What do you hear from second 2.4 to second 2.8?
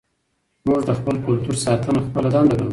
ګڼو.